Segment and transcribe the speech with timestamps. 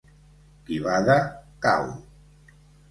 [0.69, 1.19] Qui bada,
[1.69, 1.89] cau.